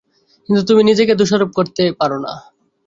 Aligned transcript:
কিন্তু 0.49 0.61
তুমি 0.69 0.81
নিজেকে 0.83 1.13
দোষারোপ 1.15 1.49
করতে 1.57 1.83
পারো 1.99 2.17
না। 2.25 2.33